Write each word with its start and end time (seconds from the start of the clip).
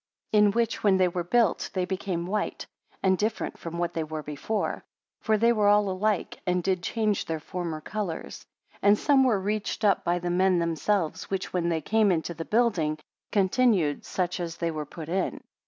36 0.31 0.39
In 0.47 0.51
which 0.55 0.83
when 0.83 0.97
they 0.97 1.07
were 1.07 1.23
built 1.23 1.69
they 1.73 1.85
became 1.85 2.25
white, 2.25 2.65
and 3.03 3.19
different 3.19 3.59
from 3.59 3.77
what 3.77 3.93
they 3.93 4.03
were 4.03 4.23
before; 4.23 4.83
for 5.19 5.37
they 5.37 5.53
were 5.53 5.67
all 5.67 5.91
alike, 5.91 6.39
and 6.47 6.63
did 6.63 6.81
change 6.81 7.25
their 7.25 7.39
former 7.39 7.79
colours. 7.79 8.43
And 8.81 8.97
some 8.97 9.23
were 9.23 9.39
reached 9.39 9.85
up 9.85 10.03
by 10.03 10.17
the 10.17 10.31
men 10.31 10.57
themselves, 10.57 11.29
which 11.29 11.53
when 11.53 11.69
they 11.69 11.81
came 11.81 12.11
into 12.11 12.33
the 12.33 12.45
building, 12.45 12.97
continued 13.31 14.03
such 14.03 14.39
is 14.39 14.57
they 14.57 14.71
were 14.71 14.87
put 14.87 15.07
in. 15.07 15.39